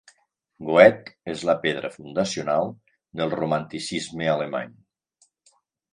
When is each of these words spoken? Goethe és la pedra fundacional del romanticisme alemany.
Goethe 0.69 1.13
és 1.33 1.43
la 1.49 1.55
pedra 1.65 1.91
fundacional 1.97 2.73
del 3.21 3.33
romanticisme 3.37 4.31
alemany. 4.37 4.75